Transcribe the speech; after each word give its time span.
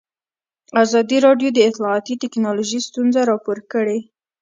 ازادي 0.83 1.17
راډیو 1.25 1.49
د 1.53 1.59
اطلاعاتی 1.69 2.13
تکنالوژي 2.23 2.79
ستونزې 2.87 3.21
راپور 3.31 3.57
کړي. 3.71 3.99